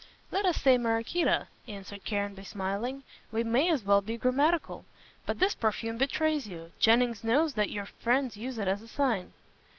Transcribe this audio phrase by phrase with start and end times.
[0.31, 4.83] "Let us say Maraquita," answered Caranby, smiling, "we may as well be grammatical.
[5.27, 6.71] But this perfume betrays you.
[6.79, 9.33] Jennings knows that your friends use it as a sign."